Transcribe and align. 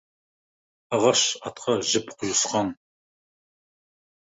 Ағаш 0.97 1.25
атқа 1.51 1.77
жіп 1.91 2.11
құйысқан. 2.23 2.75